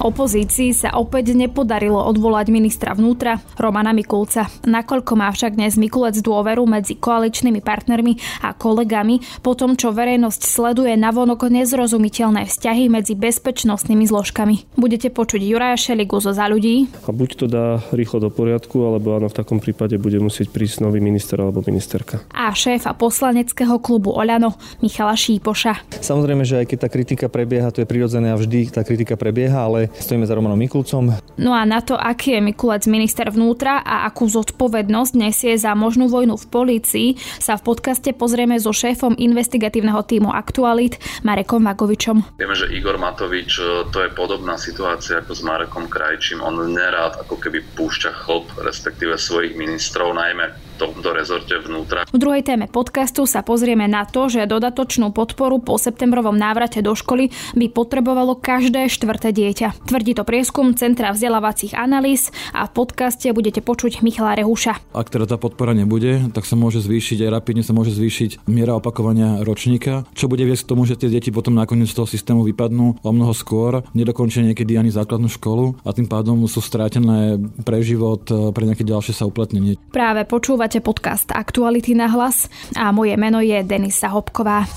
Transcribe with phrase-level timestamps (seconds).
[0.00, 4.48] Opozícii sa opäť nepodarilo odvolať ministra vnútra Romana Mikulca.
[4.64, 10.40] Nakoľko má však dnes Mikulec dôveru medzi koaličnými partnermi a kolegami, po tom, čo verejnosť
[10.40, 14.72] sleduje navonok nezrozumiteľné vzťahy medzi bezpečnostnými zložkami.
[14.80, 16.88] Budete počuť Juraja Šeligu zo za ľudí.
[17.04, 20.80] A buď to dá rýchlo do poriadku, alebo áno, v takom prípade bude musieť prísť
[20.80, 22.24] nový minister alebo ministerka.
[22.32, 26.00] A šéfa poslaneckého klubu Oľano Michala Šípoša.
[26.00, 29.68] Samozrejme, že aj keď tá kritika prebieha, to je prirodzené a vždy tá kritika prebieha,
[29.68, 31.12] ale Stojíme za Romanom Mikulcom.
[31.40, 36.06] No a na to, aký je Mikulec minister vnútra a akú zodpovednosť nesie za možnú
[36.06, 37.08] vojnu v polícii,
[37.40, 42.38] sa v podcaste pozrieme so šéfom investigatívneho týmu Aktualit Marekom Vagovičom.
[42.38, 46.40] Vieme, že Igor Matovič to je podobná situácia ako s Marekom Krajčím.
[46.40, 52.08] On nerád ako keby púšťa chlop, respektíve svojich ministrov, najmä tomto rezorte vnútra.
[52.08, 56.96] V druhej téme podcastu sa pozrieme na to, že dodatočnú podporu po septembrovom návrate do
[56.96, 59.84] školy by potrebovalo každé štvrté dieťa.
[59.84, 64.96] Tvrdí to prieskum Centra vzdelávacích analýz a v podcaste budete počuť Michala Rehuša.
[64.96, 68.80] Ak teda tá podpora nebude, tak sa môže zvýšiť aj rapidne sa môže zvýšiť miera
[68.80, 72.40] opakovania ročníka, čo bude viesť k tomu, že tie deti potom nakoniec z toho systému
[72.48, 77.84] vypadnú o mnoho skôr, nedokončia niekedy ani základnú školu a tým pádom sú strátené pre
[77.84, 79.76] život, pre nejaké ďalšie sa uplatnenie.
[79.90, 82.46] Práve počúvať Počúvate podcast Aktuality na hlas
[82.78, 84.70] a moje meno je Denisa Hopková.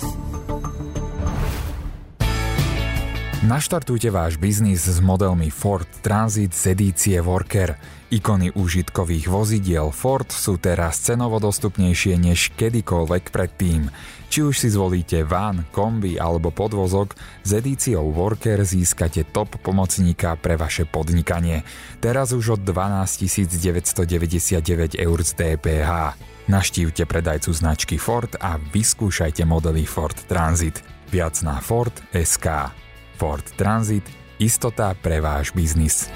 [3.45, 7.77] Naštartujte váš biznis s modelmi Ford Transit z edície Worker.
[8.09, 13.85] Ikony užitkových vozidiel Ford sú teraz cenovo dostupnejšie než kedykoľvek predtým.
[14.33, 17.13] Či už si zvolíte van, kombi alebo podvozok,
[17.45, 21.61] s edíciou Worker získate top pomocníka pre vaše podnikanie.
[22.01, 26.17] Teraz už od 12 999 eur z DPH.
[26.49, 30.81] Naštívte predajcu značky Ford a vyskúšajte modely Ford Transit.
[31.13, 32.73] Viac na Ford SK.
[33.21, 34.09] Ford Transit–
[34.41, 36.09] istota pre váš biznis.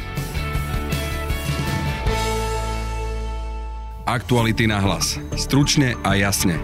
[4.10, 5.22] Aktuality na hlas.
[5.38, 6.58] Stručne a jasne.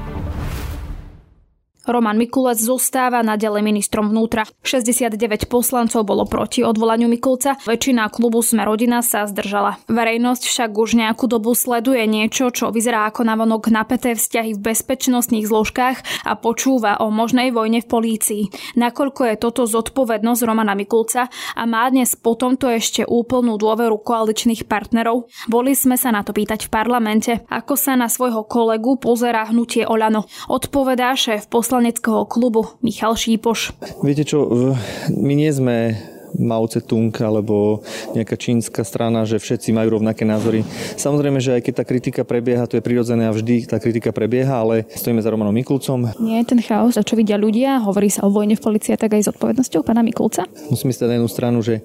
[1.84, 4.48] Roman Mikulec zostáva naďalej ministrom vnútra.
[4.64, 9.84] 69 poslancov bolo proti odvolaniu Mikulca, väčšina klubu Sme rodina sa zdržala.
[9.92, 15.44] Verejnosť však už nejakú dobu sleduje niečo, čo vyzerá ako navonok napäté vzťahy v bezpečnostných
[15.44, 18.44] zložkách a počúva o možnej vojne v polícii.
[18.80, 24.72] Nakoľko je toto zodpovednosť Romana Mikulca a má dnes po tomto ešte úplnú dôveru koaličných
[24.72, 25.28] partnerov?
[25.52, 29.84] Boli sme sa na to pýtať v parlamente, ako sa na svojho kolegu pozerá hnutie
[29.84, 30.24] Olano.
[30.48, 33.74] Odpovedá šéf poslaneckého klubu Michal Šípoš.
[34.06, 34.46] Viete čo,
[35.10, 35.98] my nie sme
[36.38, 37.82] Mao Tse-tung alebo
[38.14, 40.62] nejaká čínska strana, že všetci majú rovnaké názory.
[41.02, 44.54] Samozrejme, že aj keď tá kritika prebieha, to je prirodzené a vždy tá kritika prebieha,
[44.54, 46.14] ale stojíme za Romanom Mikulcom.
[46.22, 49.26] Nie je ten chaos, čo vidia ľudia, hovorí sa o vojne v policii, tak aj
[49.26, 50.46] s odpovednosťou pána Mikulca?
[50.70, 51.82] Musím si na jednu stranu, že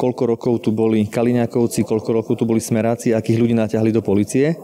[0.00, 4.56] koľko rokov tu boli Kaliňákovci, koľko rokov tu boli Smeráci, akých ľudí naťahli do policie.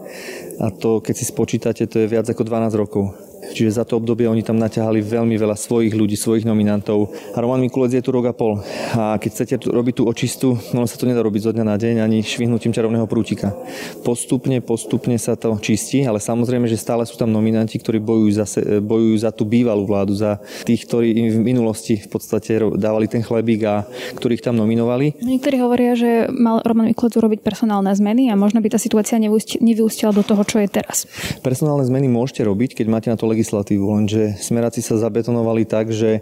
[0.57, 3.32] A to, keď si spočítate, to je viac ako 12 rokov.
[3.51, 7.11] Čiže za to obdobie oni tam naťahali veľmi veľa svojich ľudí, svojich nominantov.
[7.35, 8.63] A Roman Mikulec je tu rok a pol.
[8.95, 11.99] A keď chcete robiť tú očistu, no sa to nedá robiť zo dňa na deň
[11.99, 13.51] ani švihnutím čarovného prútika.
[14.05, 18.45] Postupne, postupne sa to čistí, ale samozrejme, že stále sú tam nominanti, ktorí bojujú za,
[18.79, 23.25] bojujú za tú bývalú vládu, za tých, ktorí im v minulosti v podstate dávali ten
[23.25, 23.83] chlebík a
[24.15, 25.17] ktorých tam nominovali.
[25.19, 30.13] Niektorí hovoria, že mal Roman Mikulec urobiť personálne zmeny a možno by tá situácia nevyústila
[30.13, 31.09] do toho, čo je teraz.
[31.41, 36.21] Personálne zmeny môžete robiť, keď máte na to legislatívu, lenže smeráci sa zabetonovali tak, že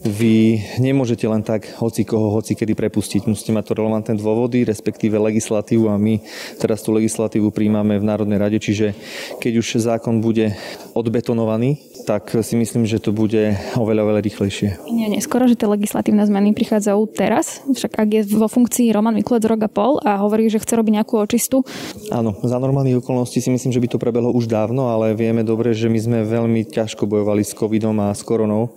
[0.00, 3.26] vy nemôžete len tak hoci koho, hoci kedy prepustiť.
[3.26, 6.22] Musíte mať to relevantné dôvody, respektíve legislatívu a my
[6.62, 8.94] teraz tú legislatívu príjmame v Národnej rade, čiže
[9.42, 10.54] keď už zákon bude
[10.94, 14.84] odbetonovaný, tak si myslím, že to bude oveľa, oveľa rýchlejšie.
[14.92, 19.48] Nie, neskoro, že tie legislatívne zmeny prichádzajú teraz, však ak je vo funkcii Roman Mikulec
[19.48, 21.64] rok a pol a hovorí, že chce robiť nejakú očistu.
[22.12, 25.72] Áno, za normálnych okolností si myslím, že by to prebehlo už dávno, ale vieme dobre,
[25.72, 28.76] že my sme veľmi ťažko bojovali s covidom a s koronou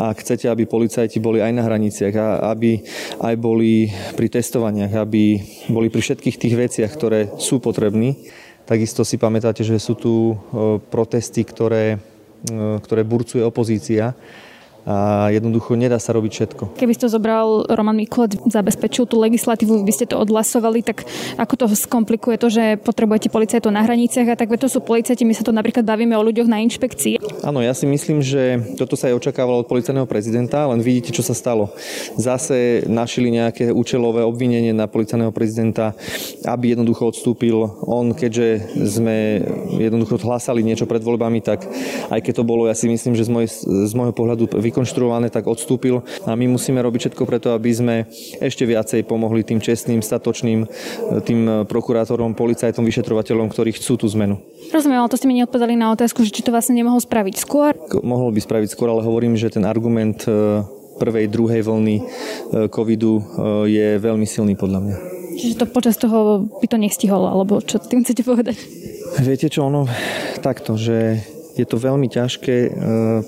[0.00, 2.26] a chcete, aby policajti boli aj na hraniciach a
[2.56, 2.80] aby
[3.20, 5.38] aj boli pri testovaniach, aby
[5.68, 8.16] boli pri všetkých tých veciach, ktoré sú potrební.
[8.62, 10.34] Takisto si pamätáte, že sú tu e,
[10.78, 11.98] protesty, ktoré
[12.82, 14.14] ktoré burcuje opozícia
[14.82, 16.62] a jednoducho nedá sa robiť všetko.
[16.74, 21.06] Keby ste to zobral Roman Mikulec, zabezpečil tú legislatívu, by ste to odhlasovali, tak
[21.38, 25.34] ako to skomplikuje to, že potrebujete policajtov na hraniciach a tak to sú policajti, my
[25.34, 27.42] sa to napríklad bavíme o ľuďoch na inšpekcii.
[27.46, 31.22] Áno, ja si myslím, že toto sa aj očakávalo od policajného prezidenta, len vidíte, čo
[31.22, 31.70] sa stalo.
[32.18, 35.94] Zase našili nejaké účelové obvinenie na policajného prezidenta,
[36.42, 37.54] aby jednoducho odstúpil.
[37.86, 39.42] On, keďže sme
[39.78, 41.66] jednoducho hlásali niečo pred voľbami, tak
[42.10, 43.46] aj keď to bolo, ja si myslím, že z, moj,
[43.86, 47.94] z môjho pohľadu vykonštruované, tak odstúpil a my musíme robiť všetko preto, aby sme
[48.40, 50.64] ešte viacej pomohli tým čestným, statočným,
[51.28, 54.40] tým prokurátorom, policajtom, vyšetrovateľom, ktorí chcú tú zmenu.
[54.72, 57.76] Rozumiem, ale to ste mi neodpovedali na otázku, že či to vlastne nemohol spraviť skôr.
[58.00, 60.64] Mohol by spraviť skôr, ale hovorím, že ten argument e,
[60.96, 62.02] prvej, druhej vlny e,
[62.72, 63.22] covidu e,
[63.68, 64.96] je veľmi silný podľa mňa.
[65.36, 68.56] Čiže to počas toho by to nestihol, alebo čo tým chcete povedať?
[69.20, 69.84] Viete čo, ono
[70.40, 71.20] takto, že
[71.52, 72.72] je to veľmi ťažké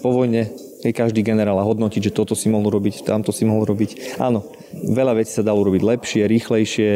[0.00, 0.48] po vojne
[0.84, 4.20] je každý generál a hodnotiť, že toto si mohol robiť, tamto si mohol robiť.
[4.20, 4.44] Áno,
[4.92, 6.90] veľa vecí sa dalo robiť lepšie, rýchlejšie,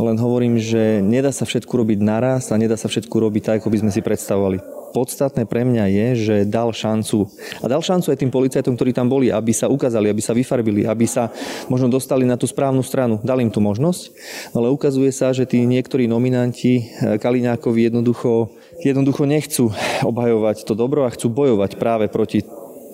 [0.00, 3.68] len hovorím, že nedá sa všetko robiť naraz a nedá sa všetko robiť tak, ako
[3.68, 7.30] by sme si predstavovali podstatné pre mňa je, že dal šancu.
[7.62, 10.84] A dal šancu aj tým policajtom, ktorí tam boli, aby sa ukázali, aby sa vyfarbili,
[10.84, 11.30] aby sa
[11.70, 13.22] možno dostali na tú správnu stranu.
[13.22, 14.10] Dal im tú možnosť,
[14.52, 18.50] ale ukazuje sa, že tí niektorí nominanti eh, Kaliňákovi jednoducho,
[18.82, 19.64] jednoducho nechcú
[20.02, 22.42] obhajovať to dobro a chcú bojovať práve proti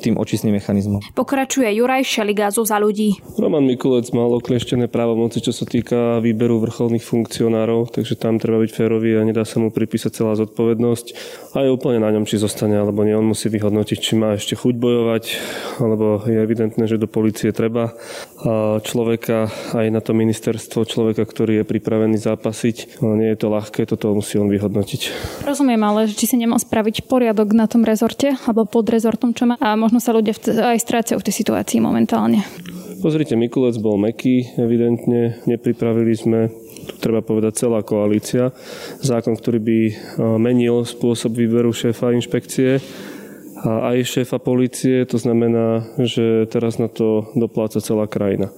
[0.00, 1.00] tým očistným mechanizmom.
[1.16, 3.16] Pokračuje Juraj Šeligázu za ľudí.
[3.40, 8.70] Roman Mikulec mal okleštené právomoci, čo sa týka výberu vrcholných funkcionárov, takže tam treba byť
[8.72, 11.06] férový a nedá sa mu pripísať celá zodpovednosť.
[11.56, 13.16] A je úplne na ňom, či zostane alebo nie.
[13.16, 15.24] On musí vyhodnotiť, či má ešte chuť bojovať,
[15.80, 17.96] alebo je evidentné, že do policie treba
[18.44, 23.00] a človeka aj na to ministerstvo, človeka, ktorý je pripravený zápasiť.
[23.02, 25.00] Nie je to ľahké, toto musí on vyhodnotiť.
[25.48, 29.56] Rozumiem, ale či si nemal spraviť poriadok na tom rezorte alebo pod rezortom, čo má
[29.56, 30.34] a možno sa ľudia
[30.74, 32.42] aj strácajú v tej situácii momentálne.
[32.98, 35.38] Pozrite, Mikulec bol meký, evidentne.
[35.46, 36.50] Nepripravili sme,
[36.90, 38.50] tu treba povedať, celá koalícia.
[38.98, 39.94] Zákon, ktorý by e,
[40.42, 42.82] menil spôsob výberu šéfa inšpekcie
[43.62, 48.50] a aj šéfa policie, to znamená, že teraz na to dopláca celá krajina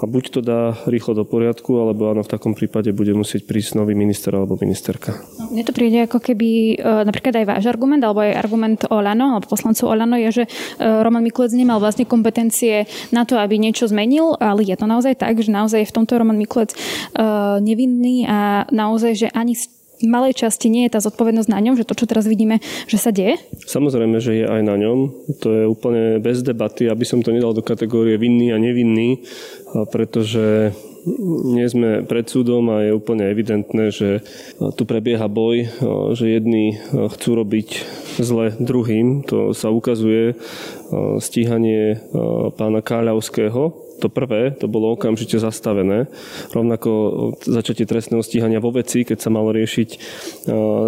[0.00, 3.78] a buď to dá rýchlo do poriadku, alebo áno, v takom prípade bude musieť prísť
[3.78, 5.14] nový minister alebo ministerka.
[5.50, 9.46] Mne to príde ako keby e, napríklad aj váš argument, alebo aj argument Olano, alebo
[9.50, 10.50] poslancov Olano je, že e,
[10.82, 15.38] Roman Mikulec nemal vlastne kompetencie na to, aby niečo zmenil, ale je to naozaj tak,
[15.38, 16.78] že naozaj v tomto Roman Mikulec e,
[17.62, 19.54] nevinný a naozaj, že ani
[20.02, 22.58] malej časti nie je tá zodpovednosť na ňom, že to, čo teraz vidíme,
[22.90, 23.38] že sa deje?
[23.68, 25.14] Samozrejme, že je aj na ňom.
[25.44, 29.22] To je úplne bez debaty, aby som to nedal do kategórie vinný a nevinný,
[29.94, 30.74] pretože
[31.44, 34.24] nie sme pred súdom a je úplne evidentné, že
[34.72, 35.68] tu prebieha boj,
[36.16, 37.68] že jedni chcú robiť
[38.24, 39.20] zle druhým.
[39.28, 40.32] To sa ukazuje
[41.20, 42.00] stíhanie
[42.56, 46.10] pána Káľavského, to prvé, to bolo okamžite zastavené.
[46.50, 46.90] Rovnako
[47.42, 49.98] začatie trestného stíhania vo veci, keď sa malo riešiť e,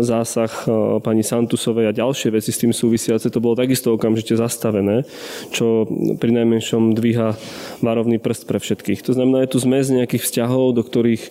[0.03, 5.07] zásah e, pani Santusovej a ďalšie veci s tým súvisiace, to bolo takisto okamžite zastavené,
[5.55, 5.87] čo
[6.19, 7.39] pri najmenšom dvíha
[7.81, 9.05] varovný prst pre všetkých.
[9.07, 11.31] To znamená, je tu zmes nejakých vzťahov, do ktorých e,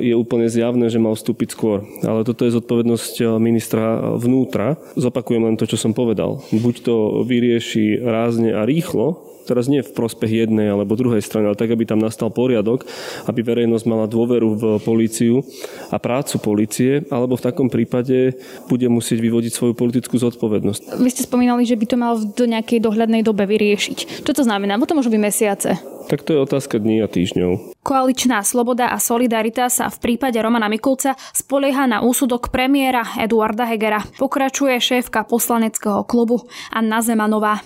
[0.00, 1.84] je úplne zjavné, že mal vstúpiť skôr.
[2.02, 4.80] Ale toto je zodpovednosť ministra vnútra.
[4.96, 6.40] Zopakujem len to, čo som povedal.
[6.50, 6.96] Buď to
[7.26, 11.84] vyrieši rázne a rýchlo, teraz nie v prospech jednej alebo druhej strany, ale tak, aby
[11.84, 12.88] tam nastal poriadok,
[13.28, 15.44] aby verejnosť mala dôveru v políciu
[15.92, 18.34] a prácu polície, alebo v takom prípade
[18.66, 20.98] bude musieť vyvodiť svoju politickú zodpovednosť.
[20.98, 24.24] Vy ste spomínali, že by to mal do nejakej dohľadnej dobe vyriešiť.
[24.24, 24.80] Čo to znamená?
[24.80, 25.70] Bo to môžu byť mesiace.
[26.04, 27.80] Tak to je otázka dní a týždňov.
[27.84, 34.00] Koaličná sloboda a solidarita sa v prípade Romana Mikulca spolieha na úsudok premiéra Eduarda Hegera.
[34.16, 37.60] Pokračuje šéfka poslaneckého klubu Anna Zemanová.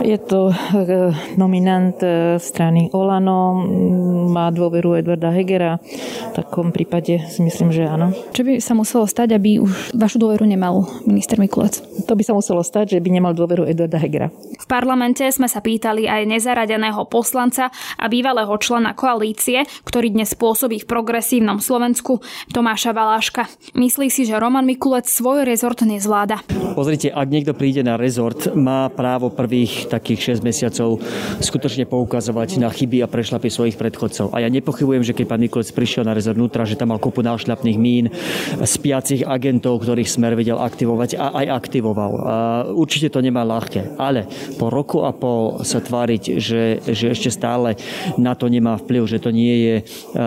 [0.00, 0.54] Je to e,
[1.36, 3.62] nominant e, strany Olano,
[4.32, 5.76] má dôveru Eduarda Hegera.
[5.78, 8.10] V takom prípade si myslím, že áno.
[8.32, 11.78] Čo by sa muselo stať, aby už vašu dôveru nemal minister Mikulec?
[12.08, 14.32] To by sa muselo stať, že by nemal dôveru Eduarda Hegera.
[14.58, 17.68] V parlamente sme sa pýtali aj nezaradeného poslanca
[17.98, 22.20] a bývalého člena koalície, ktorý dnes pôsobí v progresívnom Slovensku,
[22.52, 23.46] Tomáša Valáška.
[23.76, 26.42] Myslí si, že Roman Mikulec svoj rezort nezvláda.
[26.76, 31.00] Pozrite, ak niekto príde na rezort, má právo prvých takých 6 mesiacov
[31.40, 34.32] skutočne poukazovať na chyby a prešlapy svojich predchodcov.
[34.32, 37.22] A ja nepochybujem, že keď pán Mikulec prišiel na rezort vnútra, že tam mal kopu
[37.24, 38.12] nášľapných mín,
[38.64, 42.12] spiacich agentov, ktorých smer vedel aktivovať a aj aktivoval.
[42.24, 42.36] A
[42.70, 43.96] určite to nemá ľahké.
[43.96, 47.69] Ale po roku a pol sa tváriť, že, že ešte stále
[48.16, 49.84] na to nemá vplyv, že to nie je eh,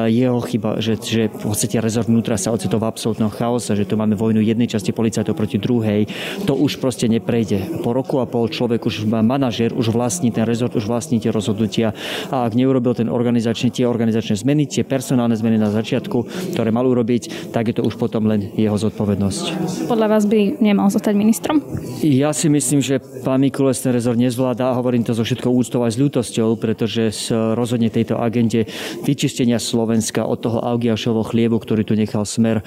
[0.10, 3.96] jeho chyba, že, že v podstate rezort vnútra sa ocitol v absolútnom chaose, že tu
[3.96, 6.08] máme vojnu jednej časti policajtov proti druhej,
[6.44, 7.82] to už proste neprejde.
[7.82, 11.32] Po roku a pol človek už má manažer, už vlastní ten rezort, už vlastní tie
[11.32, 11.96] rozhodnutia
[12.30, 16.86] a ak neurobil ten organizačný, tie organizačné zmeny, tie personálne zmeny na začiatku, ktoré mal
[16.86, 19.46] urobiť, tak je to už potom len jeho zodpovednosť.
[19.88, 21.62] Podľa vás by nemal zostať ministrom?
[22.04, 25.84] Ja si myslím, že pán Mikulec ten rezort nezvláda, a hovorím to so všetkou úctou
[25.86, 28.70] aj s ľútosťou, pretože rozhodne tejto agende
[29.02, 32.62] vyčistenia Slovenska od toho Augiašovho chliebu, ktorý tu nechal smer,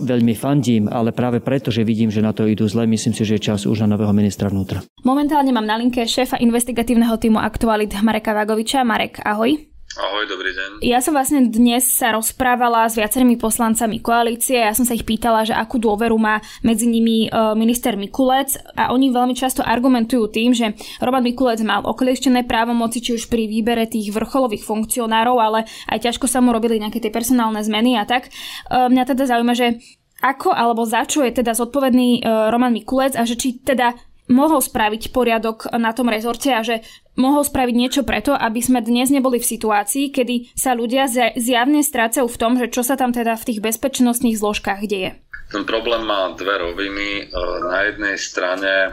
[0.00, 3.36] veľmi fandím, ale práve preto, že vidím, že na to idú zle, myslím si, že
[3.36, 4.80] je čas už na nového ministra vnútra.
[5.04, 8.82] Momentálne mám na linke šéfa investigatívneho týmu Aktualit Mareka Vagoviča.
[8.82, 9.75] Marek, ahoj.
[9.94, 10.70] Ahoj, dobrý deň.
[10.82, 14.58] Ja som vlastne dnes sa rozprávala s viacerými poslancami koalície.
[14.58, 18.90] Ja som sa ich pýtala, že akú dôveru má medzi nimi e, minister Mikulec a
[18.90, 23.86] oni veľmi často argumentujú tým, že Roman Mikulec mal oklieštené právomoci či už pri výbere
[23.86, 28.26] tých vrcholových funkcionárov, ale aj ťažko sa mu robili nejaké tie personálne zmeny a tak.
[28.26, 28.30] E,
[28.90, 29.78] mňa teda zaujíma, že
[30.24, 33.92] ako alebo za čo je teda zodpovedný e, Roman Mikulec a že či teda
[34.26, 36.82] mohol spraviť poriadok na tom rezorte a že
[37.16, 42.26] mohol spraviť niečo preto, aby sme dnes neboli v situácii, kedy sa ľudia zjavne strácajú
[42.28, 45.16] v tom, že čo sa tam teda v tých bezpečnostných zložkách deje.
[45.46, 47.08] Ten problém má dve roviny.
[47.22, 47.24] E,
[47.70, 48.90] na jednej strane e,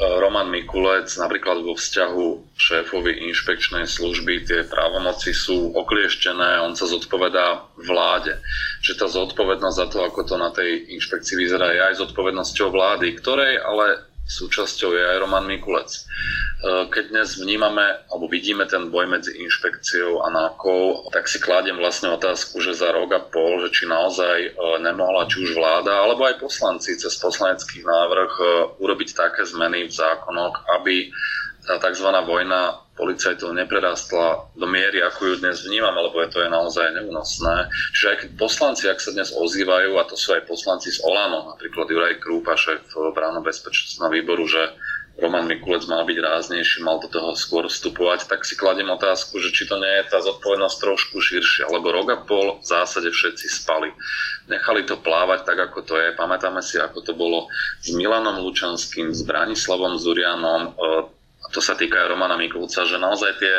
[0.00, 7.68] Roman Mikulec napríklad vo vzťahu šéfovi inšpekčnej služby tie právomoci sú oklieštené, on sa zodpovedá
[7.76, 8.40] vláde.
[8.80, 13.12] Že tá zodpovednosť za to, ako to na tej inšpekcii vyzerá, je aj zodpovednosťou vlády,
[13.20, 15.90] ktorej ale súčasťou je aj Roman Mikulec.
[15.90, 16.00] E,
[16.88, 22.14] keď dnes vnímame alebo vidíme ten boj medzi inšpekciou a nákou, tak si kladiem vlastne
[22.14, 26.24] otázku, že za rok a pol, že či naozaj e, nemohla či už vláda alebo
[26.26, 28.44] aj poslanci cez poslanecký návrh e,
[28.78, 31.10] urobiť také zmeny v zákonoch, aby
[31.62, 32.08] tá tzv.
[32.26, 37.72] vojna policajtov neprerastla do miery, ako ju dnes vnímam, lebo je to je naozaj neúnosné.
[37.96, 41.56] Čiže aj keď poslanci, ak sa dnes ozývajú, a to sú aj poslanci z Olano,
[41.56, 42.84] napríklad Juraj Krúpa, šéf
[43.16, 44.76] bráno bezpečnostného výboru, že
[45.20, 49.52] Roman Mikulec mal byť ráznejší, mal do toho skôr vstupovať, tak si kladiem otázku, že
[49.52, 53.46] či to nie je tá zodpovednosť trošku širšia, lebo rok a pol v zásade všetci
[53.52, 53.92] spali.
[54.48, 56.16] Nechali to plávať tak, ako to je.
[56.16, 57.52] Pamätáme si, ako to bolo
[57.84, 61.21] s Milanom Lučanským, s Branislavom Zurianom, e,
[61.52, 63.54] to sa týka aj Romana Mikulca, že naozaj tie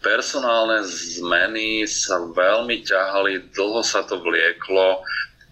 [0.00, 5.04] personálne zmeny sa veľmi ťahali, dlho sa to vlieklo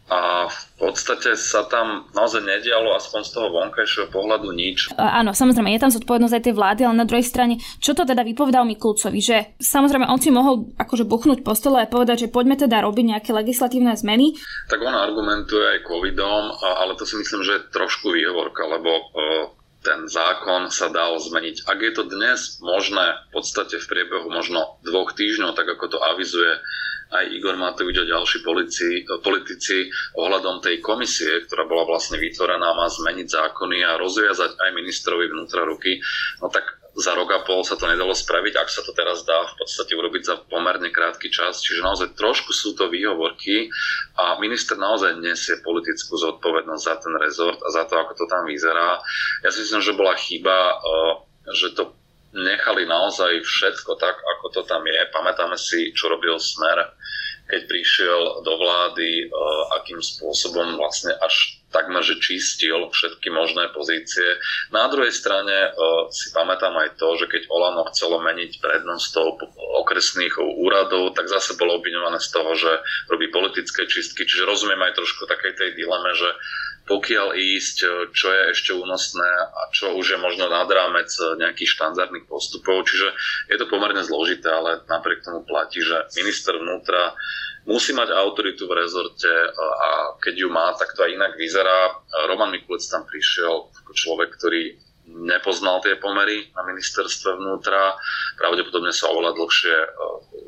[0.05, 4.93] a v podstate sa tam naozaj nedialo aspoň z toho vonkajšieho pohľadu nič.
[5.01, 8.21] Áno, samozrejme, je tam zodpovednosť aj tej vlády, ale na druhej strane, čo to teda
[8.21, 12.61] vypovedal Mikulcovi, že samozrejme on si mohol akože buchnúť po stole a povedať, že poďme
[12.61, 14.37] teda robiť nejaké legislatívne zmeny.
[14.69, 19.09] Tak on argumentuje aj covidom, ale to si myslím, že je trošku výhovorka, lebo
[19.85, 21.69] ten zákon sa dal zmeniť.
[21.69, 25.99] Ak je to dnes možné v podstate v priebehu možno dvoch týždňov, tak ako to
[26.01, 26.59] avizuje
[27.15, 32.89] aj Igor Matovič a ďalší politici, politici ohľadom tej komisie, ktorá bola vlastne vytvorená, má
[32.89, 36.01] zmeniť zákony a rozviazať aj ministrovi vnútra ruky,
[36.41, 39.43] no tak za rok a pol sa to nedalo spraviť, ak sa to teraz dá
[39.51, 41.59] v podstate urobiť za pomerne krátky čas.
[41.59, 43.67] Čiže naozaj trošku sú to výhovorky
[44.15, 48.47] a minister naozaj nesie politickú zodpovednosť za ten rezort a za to, ako to tam
[48.47, 49.03] vyzerá.
[49.43, 51.13] Ja si myslím, že bola chyba, eh,
[51.51, 51.99] že to
[52.35, 54.99] nechali naozaj všetko tak, ako to tam je.
[55.11, 56.95] Pamätáme si, čo robil Smer,
[57.51, 59.31] keď prišiel do vlády, eh,
[59.83, 64.39] akým spôsobom vlastne až takmer, že čistil všetky možné pozície.
[64.71, 69.43] Na druhej strane uh, si pamätám aj to, že keď Olano chcelo meniť prednostov
[69.83, 72.71] okresných úradov, tak zase bolo obviňované z toho, že
[73.11, 74.23] robí politické čistky.
[74.23, 76.31] Čiže rozumiem aj trošku takej tej dileme, že
[76.85, 81.41] pokiaľ ísť, e, čo je ešte únosné a čo už je možno nad rámec e,
[81.41, 82.85] nejakých štandardných postupov.
[82.85, 83.09] Čiže
[83.49, 87.17] je to pomerne zložité, ale napriek tomu platí, že minister vnútra
[87.65, 91.97] musí mať autoritu v rezorte a keď ju má, tak to aj inak vyzerá.
[92.29, 94.77] Roman Mikulec tam prišiel ako človek, ktorý
[95.09, 97.97] nepoznal tie pomery na ministerstve vnútra,
[98.37, 99.77] pravdepodobne sa oveľa dlhšie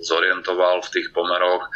[0.05, 1.69] zorientoval v tých pomeroch,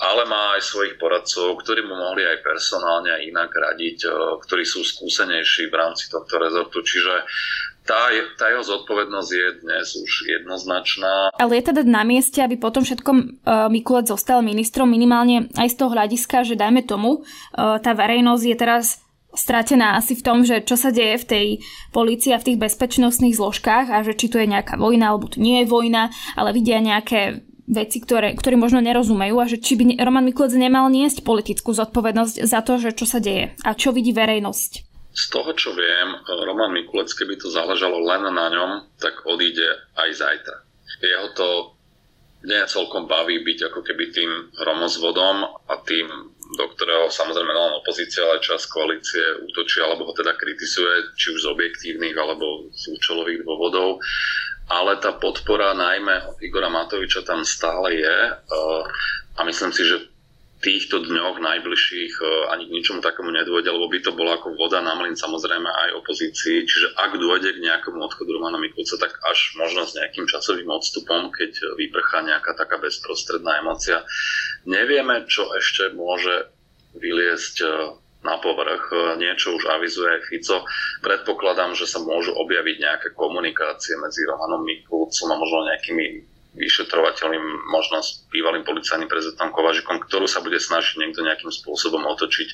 [0.00, 4.64] ale má aj svojich poradcov, ktorí mu mohli aj personálne aj inak radiť, e, ktorí
[4.64, 6.80] sú skúsenejší v rámci tohto rezortu.
[6.80, 7.28] Čiže
[7.84, 8.08] tá,
[8.40, 11.34] tá jeho zodpovednosť je dnes už jednoznačná.
[11.36, 15.76] Ale je teda na mieste, aby potom všetkom uh, Mikulec zostal ministrom minimálne aj z
[15.80, 19.00] toho hľadiska, že dajme tomu, uh, tá verejnosť je teraz
[19.34, 21.46] stratená asi v tom, že čo sa deje v tej
[21.94, 25.38] polícii a v tých bezpečnostných zložkách a že či tu je nejaká vojna alebo tu
[25.38, 30.02] nie je vojna, ale vidia nejaké veci, ktoré, ktoré možno nerozumejú a že či by
[30.02, 34.10] Roman Mikulec nemal niesť politickú zodpovednosť za to, že čo sa deje a čo vidí
[34.10, 34.90] verejnosť.
[35.10, 40.10] Z toho, čo viem, Roman Mikulec, keby to záležalo len na ňom, tak odíde aj
[40.14, 40.56] zajtra.
[41.02, 41.48] Jeho to
[42.46, 44.30] nie celkom baví byť ako keby tým
[44.64, 46.08] hromozvodom a tým,
[46.56, 51.44] do ktorého samozrejme len opozícia, ale čas koalície útočí alebo ho teda kritizuje, či už
[51.44, 54.00] z objektívnych alebo z účelových dôvodov.
[54.70, 58.16] Ale tá podpora najmä od Igora Matoviča tam stále je
[59.34, 60.10] a myslím si, že
[60.60, 64.84] týchto dňoch najbližších e, ani k ničomu takému nedôjde, lebo by to bolo ako voda
[64.84, 66.68] na mlin samozrejme aj opozícii.
[66.68, 71.32] Čiže ak dôjde k nejakému odchodu Romana Mikulca, tak až možno s nejakým časovým odstupom,
[71.32, 74.04] keď vyprchá nejaká taká bezprostredná emocia.
[74.68, 76.52] Nevieme, čo ešte môže
[76.92, 77.68] vyliesť e,
[78.20, 79.16] na povrch.
[79.16, 80.64] Niečo už avizuje aj Fico.
[81.00, 86.06] Predpokladám, že sa môžu objaviť nejaké komunikácie medzi Romanom Mikulcom a možno nejakými
[86.50, 92.48] vyšetrovateľom, možno s bývalým policajným prezidentom Kovažikom, ktorú sa bude snažiť niekto nejakým spôsobom otočiť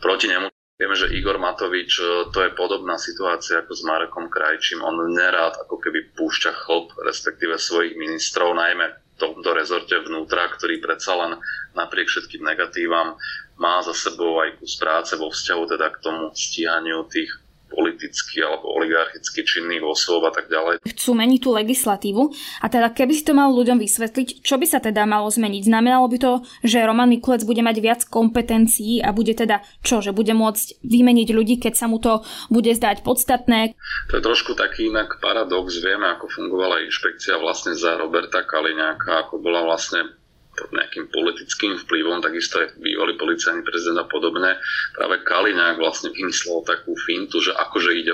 [0.00, 0.48] proti nemu.
[0.76, 4.84] Vieme, že Igor Matovič, e, to je podobná situácia ako s Marekom Krajčím.
[4.84, 11.16] On nerád ako keby púšťa chlop, respektíve svojich ministrov, najmä tomto rezorte vnútra, ktorý predsa
[11.16, 11.32] len
[11.72, 13.16] napriek všetkým negatívam
[13.56, 17.32] má za sebou aj kus práce vo vzťahu teda k tomu stíhaniu tých
[17.70, 20.82] politicky alebo oligarchicky činných osôb a tak ďalej.
[20.86, 22.22] Chcú meniť tú legislatívu
[22.62, 25.66] a teda keby si to mal ľuďom vysvetliť, čo by sa teda malo zmeniť?
[25.66, 26.32] Znamenalo by to,
[26.62, 31.28] že Roman Mikulec bude mať viac kompetencií a bude teda čo, že bude môcť vymeniť
[31.34, 33.74] ľudí, keď sa mu to bude zdať podstatné?
[34.10, 35.78] To je trošku taký inak paradox.
[35.82, 40.16] Vieme, ako fungovala inšpekcia vlastne za Roberta Kaliňáka, ako bola vlastne
[40.56, 44.56] pod nejakým politickým vplyvom, takisto aj bývalý policajný prezident a podobne.
[44.96, 48.12] Práve Kaliňák vlastne vymyslel takú fintu, že akože ide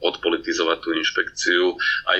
[0.00, 1.74] odpolitizovať tú inšpekciu,
[2.06, 2.18] aj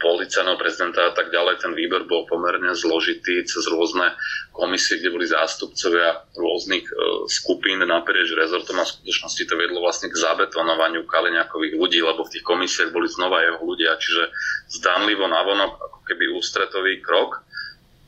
[0.00, 1.60] policajného prezidenta a tak ďalej.
[1.60, 4.16] Ten výber bol pomerne zložitý cez rôzne
[4.56, 6.92] komisie, kde boli zástupcovia rôznych e,
[7.28, 12.32] skupín naprieč rezortom a v skutočnosti to viedlo vlastne k zabetonovaniu Kaliňákových ľudí, lebo v
[12.32, 14.32] tých komisiách boli znova jeho ľudia, čiže
[14.80, 17.44] zdanlivo navonok ako keby ústretový krok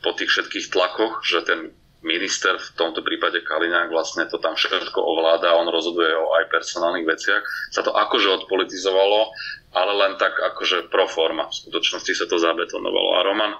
[0.01, 1.73] po tých všetkých tlakoch, že ten
[2.05, 7.09] minister, v tomto prípade Kaliňák, vlastne to tam všetko ovláda, on rozhoduje o aj personálnych
[7.09, 7.41] veciach,
[7.73, 9.33] sa to akože odpolitizovalo,
[9.73, 11.49] ale len tak akože pro forma.
[11.49, 13.09] V skutočnosti sa to zabetonovalo.
[13.17, 13.53] A Roman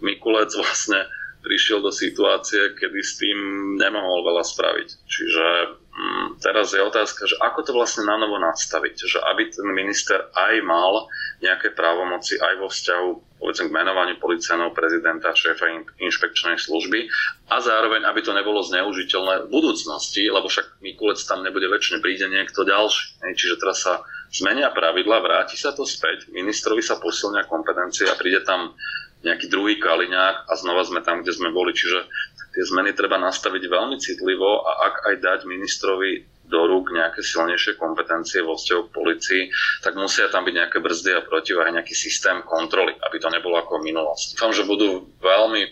[0.00, 1.04] Mikulec vlastne
[1.44, 3.38] prišiel do situácie, kedy s tým
[3.78, 4.88] nemohol veľa spraviť.
[5.06, 5.44] Čiže
[6.40, 10.54] teraz je otázka, že ako to vlastne na novo nastaviť, že aby ten minister aj
[10.64, 11.08] mal
[11.40, 15.68] nejaké právomoci aj vo vzťahu povedzme k menovaniu policajného prezidenta, šéfa
[16.00, 17.04] inšpekčnej služby
[17.52, 22.32] a zároveň, aby to nebolo zneužiteľné v budúcnosti, lebo však Mikulec tam nebude väčšine, príde
[22.32, 23.20] niekto ďalší.
[23.36, 24.00] Čiže teraz sa
[24.32, 28.72] zmenia pravidla, vráti sa to späť, ministrovi sa posilnia kompetencie a príde tam
[29.26, 31.74] nejaký druhý Kaliňák a znova sme tam, kde sme boli.
[31.74, 32.06] Čiže
[32.54, 37.74] tie zmeny treba nastaviť veľmi citlivo a ak aj dať ministrovi do rúk nejaké silnejšie
[37.74, 39.42] kompetencie vo vzťahu k policii,
[39.82, 43.82] tak musia tam byť nejaké brzdy a protiváhy, nejaký systém kontroly, aby to nebolo ako
[43.82, 44.38] v minulosti.
[44.38, 45.62] Dúfam, že budú veľmi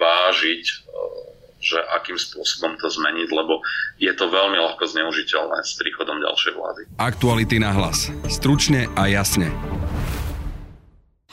[0.00, 0.74] vážiť, e,
[1.60, 3.60] že akým spôsobom to zmeniť, lebo
[4.00, 6.82] je to veľmi ľahko zneužiteľné s príchodom ďalšej vlády.
[6.96, 8.08] Aktuality na hlas.
[8.32, 9.52] Stručne a jasne.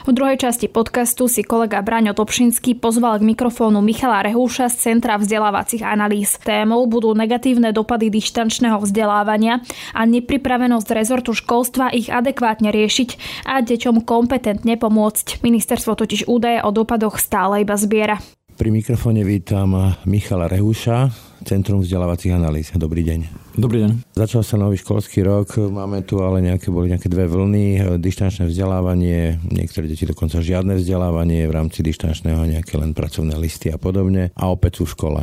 [0.02, 5.14] V druhej časti podcastu si kolega Braňo Topšinský pozval k mikrofónu Michala Rehúša z Centra
[5.22, 6.42] vzdelávacích analýz.
[6.42, 9.62] Témou budú negatívne dopady dištančného vzdelávania
[9.94, 13.10] a nepripravenosť rezortu školstva ich adekvátne riešiť
[13.46, 15.46] a deťom kompetentne pomôcť.
[15.46, 18.18] Ministerstvo totiž údaje o dopadoch stále iba zbiera.
[18.58, 19.78] Pri mikrofóne vítam
[20.10, 21.14] Michala Rehúša,
[21.46, 22.74] Centrum vzdelávacích analýz.
[22.74, 23.51] Dobrý deň.
[23.52, 24.16] Dobrý deň.
[24.16, 29.44] Začal sa nový školský rok, máme tu ale nejaké, boli nejaké dve vlny, dištančné vzdelávanie,
[29.44, 34.48] niektoré deti dokonca žiadne vzdelávanie v rámci dištančného, nejaké len pracovné listy a podobne a
[34.48, 35.22] opäť sú v škole.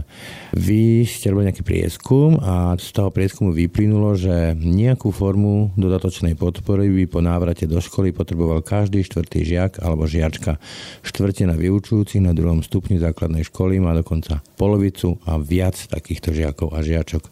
[0.52, 6.92] Vy ste robili nejaký prieskum a z toho prieskumu vyplynulo, že nejakú formu dodatočnej podpory
[6.92, 10.60] by po návrate do školy potreboval každý štvrtý žiak alebo žiačka.
[11.00, 16.84] Štvrtina vyučujúcich na druhom stupni základnej školy má dokonca polovicu a viac takýchto žiakov a
[16.84, 17.24] žiačok.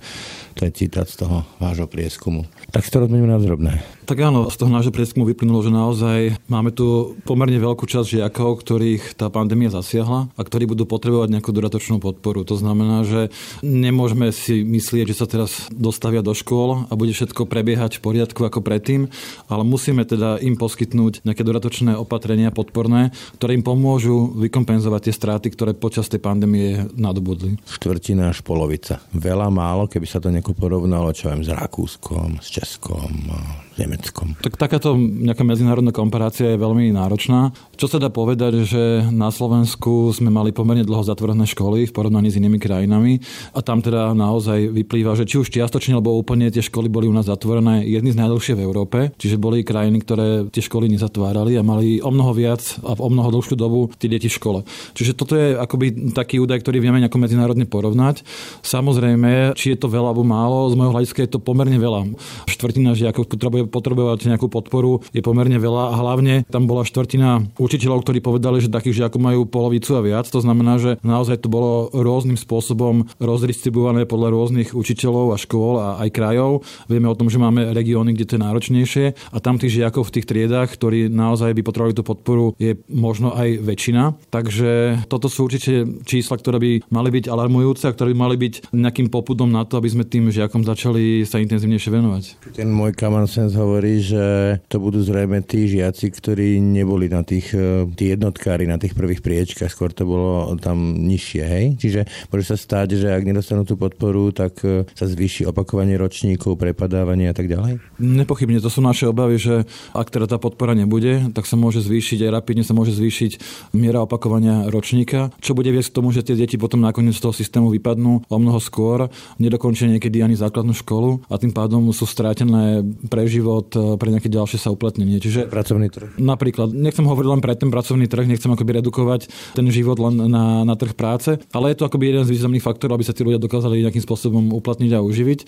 [0.57, 2.47] To je citát z toho vášho prieskumu.
[2.75, 3.79] Tak si to rozmeníme na drobné.
[4.07, 8.63] Tak áno, z toho nášho prieskumu vyplynulo, že naozaj máme tu pomerne veľkú časť žiakov,
[8.63, 12.47] ktorých tá pandémia zasiahla a ktorí budú potrebovať nejakú dodatočnú podporu.
[12.47, 13.35] To znamená, že
[13.67, 18.47] nemôžeme si myslieť, že sa teraz dostavia do škôl a bude všetko prebiehať v poriadku
[18.47, 19.11] ako predtým,
[19.51, 23.11] ale musíme teda im poskytnúť nejaké dodatočné opatrenia podporné,
[23.43, 27.59] ktoré im pomôžu vykompenzovať tie straty, ktoré počas tej pandémie nadobudli.
[27.67, 29.03] Štvrtina až polovica.
[29.11, 33.66] Veľa málo, keby sa to nejako porovnalo, čo viem, s Rakúskom, s just come on.
[33.77, 34.41] Nemeckom.
[34.41, 37.53] Tak takáto nejaká medzinárodná komparácia je veľmi náročná.
[37.77, 42.33] Čo sa dá povedať, že na Slovensku sme mali pomerne dlho zatvorené školy v porovnaní
[42.33, 43.21] s inými krajinami
[43.53, 47.13] a tam teda naozaj vyplýva, že či už čiastočne alebo úplne tie školy boli u
[47.13, 51.63] nás zatvorené jedny z najdlhšie v Európe, čiže boli krajiny, ktoré tie školy nezatvárali a
[51.63, 54.61] mali o mnoho viac a o mnoho dlhšiu dobu tie deti v škole.
[54.97, 58.25] Čiže toto je akoby taký údaj, ktorý vieme nejako medzinárodne porovnať.
[58.65, 62.09] Samozrejme, či je to veľa alebo málo, z môjho hľadiska je to pomerne veľa.
[62.49, 68.07] Štvrtina žiakov potrebuje potrebovať nejakú podporu, je pomerne veľa a hlavne tam bola štvrtina učiteľov,
[68.07, 70.27] ktorí povedali, že takých žiakov majú polovicu a viac.
[70.31, 75.89] To znamená, že naozaj to bolo rôznym spôsobom rozdistribuované podľa rôznych učiteľov a škôl a
[76.07, 76.63] aj krajov.
[76.87, 80.15] Vieme o tom, že máme regióny, kde to je náročnejšie a tam tých žiakov v
[80.21, 84.17] tých triedách, ktorí naozaj by potrebovali tú podporu, je možno aj väčšina.
[84.31, 88.55] Takže toto sú určite čísla, ktoré by mali byť alarmujúce a ktoré by mali byť
[88.71, 92.25] nejakým popudom na to, aby sme tým žiakom začali sa intenzívnejšie venovať.
[92.55, 92.95] Ten môj
[93.27, 98.69] sense hovorí, že to budú zrejme tí žiaci, ktorí neboli na tých e, tí jednotkári,
[98.69, 101.65] na tých prvých priečkách, skôr to bolo tam nižšie, hej?
[101.81, 106.61] Čiže môže sa stať, že ak nedostanú tú podporu, tak e, sa zvýši opakovanie ročníkov,
[106.61, 107.81] prepadávanie a tak ďalej?
[107.97, 109.65] Nepochybne, to sú naše obavy, že
[109.97, 113.41] ak teda tá podpora nebude, tak sa môže zvýšiť, aj rapidne sa môže zvýšiť
[113.73, 117.33] miera opakovania ročníka, čo bude viesť k tomu, že tie deti potom nakoniec z toho
[117.33, 119.09] systému vypadnú o mnoho skôr,
[119.41, 124.59] nedokončia niekedy ani základnú školu a tým pádom sú strátené pre život, pre nejaké ďalšie
[124.59, 125.23] sa uplatnenie.
[125.23, 126.19] Čiže pracovný trh.
[126.19, 130.67] Napríklad, nechcem hovoriť len pre ten pracovný trh, nechcem akoby redukovať ten život len na,
[130.67, 133.39] na trh práce, ale je to akoby jeden z významných faktorov, aby sa tí ľudia
[133.39, 135.41] dokázali nejakým spôsobom uplatniť a uživiť.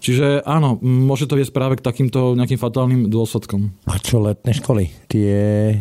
[0.00, 3.68] Čiže áno, môže to viesť práve k takýmto nejakým fatálnym dôsledkom.
[3.84, 4.88] A čo letné školy?
[5.12, 5.36] Tie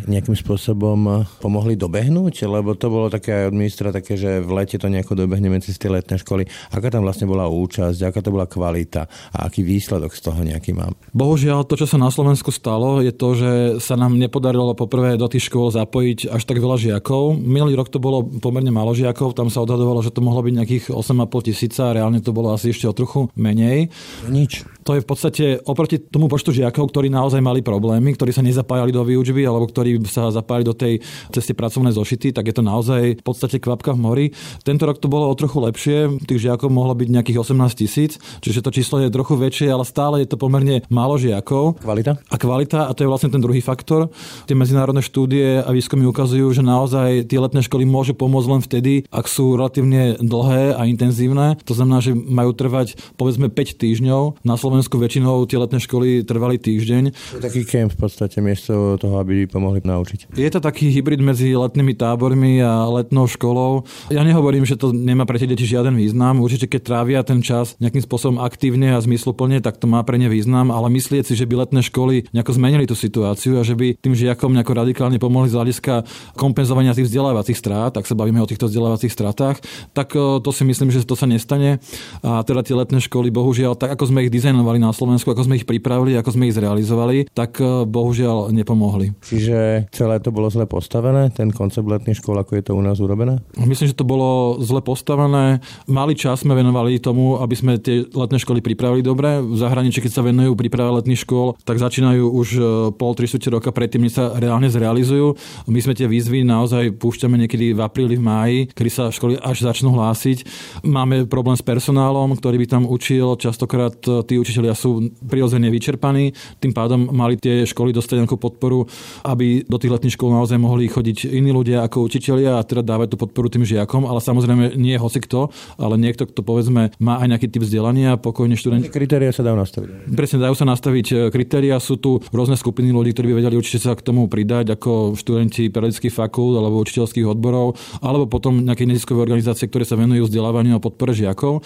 [0.05, 2.43] nejakým spôsobom pomohli dobehnúť?
[2.43, 5.79] Lebo to bolo také aj od ministra také, že v lete to nejako dobehneme cez
[5.79, 6.43] tie letné školy.
[6.75, 10.75] Aká tam vlastne bola účasť, aká to bola kvalita a aký výsledok z toho nejaký
[10.75, 10.91] mám?
[11.15, 15.31] Bohužiaľ, to, čo sa na Slovensku stalo, je to, že sa nám nepodarilo poprvé do
[15.31, 17.39] tých škôl zapojiť až tak veľa žiakov.
[17.39, 20.85] Minulý rok to bolo pomerne málo žiakov, tam sa odhadovalo, že to mohlo byť nejakých
[20.91, 23.87] 8,5 tisíca, reálne to bolo asi ešte o trochu menej.
[24.27, 24.65] Nič.
[24.89, 28.89] To je v podstate oproti tomu počtu žiakov, ktorí naozaj mali problémy, ktorí sa nezapájali
[28.89, 33.21] do výučby alebo ktorí sa zapájali do tej cesty pracovnej zošity, tak je to naozaj
[33.21, 34.25] v podstate kvapka v mori.
[34.65, 38.65] Tento rok to bolo o trochu lepšie, tých žiakov mohlo byť nejakých 18 tisíc, čiže
[38.65, 41.77] to číslo je trochu väčšie, ale stále je to pomerne málo žiakov.
[41.85, 42.17] Kvalita?
[42.25, 44.09] A kvalita, a to je vlastne ten druhý faktor.
[44.49, 48.93] Tie medzinárodné štúdie a výskumy ukazujú, že naozaj tie letné školy môžu pomôcť len vtedy,
[49.13, 51.61] ak sú relatívne dlhé a intenzívne.
[51.69, 53.98] To znamená, že majú trvať povedzme 5 týždňov.
[54.45, 57.03] Na Slovensku väčšinou tie letné školy trvali týždeň.
[57.11, 60.33] Je taký kemp v podstate miesto toho, aby pomohli naučiť.
[60.35, 63.83] Je to taký hybrid medzi letnými tábormi a letnou školou.
[64.07, 66.39] Ja nehovorím, že to nemá pre tie deti žiaden význam.
[66.39, 70.31] Určite keď trávia ten čas nejakým spôsobom aktívne a zmysluplne, tak to má pre ne
[70.31, 73.97] význam, ale myslieť si, že by letné školy nejako zmenili tú situáciu a že by
[73.99, 75.93] tým žiakom nejako radikálne pomohli z hľadiska
[76.37, 80.63] kompenzovania tých vzdelávacích strát, ak sa bavíme o týchto vzdelávacích stratách, tak e, to si
[80.63, 81.81] myslím, že to sa nestane.
[82.21, 85.57] A teda tie letné školy, bohužiaľ, tak ako sme ich dizajnovali na Slovensku, ako sme
[85.57, 89.17] ich pripravili, ako sme ich zrealizovali, tak e, bohužiaľ nepomohli.
[89.25, 93.01] Čiže celé to bolo zle postavené, ten koncept letných škôl, ako je to u nás
[93.01, 93.41] urobené?
[93.57, 95.59] Myslím, že to bolo zle postavené.
[95.89, 99.41] Mali čas sme venovali tomu, aby sme tie letné školy pripravili dobre.
[99.41, 102.61] V zahraničí, keď sa venujú príprave letných škôl, tak začínajú už e,
[102.93, 105.39] pol, tri roka predtým, než sa reálne zrealizujú.
[105.71, 109.63] My sme tie výzvy naozaj púšťame niekedy v apríli, v máji, kedy sa školy až
[109.63, 110.43] začnú hlásiť.
[110.83, 113.39] Máme problém s personálom, ktorý by tam učil.
[113.39, 116.35] Častokrát e, tí učiteľia sú prirodzene vyčerpaní.
[116.59, 118.83] Tým pádom mali tie školy dostať nejakú podporu,
[119.23, 123.15] aby do tých letných škôl naozaj mohli chodiť iní ľudia ako učitelia a teda dávať
[123.15, 124.03] tú podporu tým žiakom.
[124.03, 128.59] Ale samozrejme nie hoci kto, ale niekto, kto povedzme má aj nejaký typ vzdelania, pokojne
[128.59, 128.91] študenti.
[128.91, 129.89] Kritéria sa dajú nastaviť.
[130.11, 131.77] Presne, dajú sa nastaviť e, kritéria.
[131.79, 135.69] Sú tu rôzne skupiny ľudí, ktorí by vedeli určite sa k tomu pridať, ako študenti
[135.69, 140.83] periodických fakult alebo učiteľských odborov, alebo potom nejaké neziskové organizácie, ktoré sa venujú vzdelávaniu a
[140.83, 141.61] podpore žiakov.